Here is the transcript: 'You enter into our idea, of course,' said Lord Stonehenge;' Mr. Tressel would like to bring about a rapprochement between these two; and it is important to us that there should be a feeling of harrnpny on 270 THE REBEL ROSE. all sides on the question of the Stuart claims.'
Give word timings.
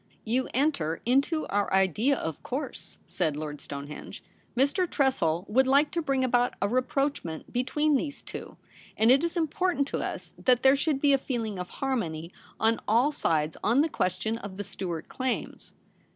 'You 0.35 0.49
enter 0.51 0.99
into 1.05 1.45
our 1.49 1.71
idea, 1.71 2.15
of 2.17 2.41
course,' 2.41 2.97
said 3.05 3.37
Lord 3.37 3.61
Stonehenge;' 3.61 4.23
Mr. 4.57 4.89
Tressel 4.89 5.45
would 5.47 5.67
like 5.67 5.91
to 5.91 6.01
bring 6.01 6.23
about 6.23 6.55
a 6.59 6.67
rapprochement 6.67 7.53
between 7.53 7.95
these 7.95 8.23
two; 8.23 8.57
and 8.97 9.11
it 9.11 9.23
is 9.23 9.37
important 9.37 9.87
to 9.89 9.99
us 9.99 10.33
that 10.43 10.63
there 10.63 10.75
should 10.75 10.99
be 11.01 11.13
a 11.13 11.19
feeling 11.19 11.59
of 11.59 11.69
harrnpny 11.69 12.31
on 12.59 12.77
270 12.77 12.77
THE 12.77 12.77
REBEL 12.77 12.77
ROSE. 12.77 12.83
all 12.87 13.11
sides 13.11 13.57
on 13.63 13.81
the 13.81 13.89
question 13.89 14.37
of 14.39 14.57
the 14.57 14.63
Stuart 14.63 15.07
claims.' 15.07 15.75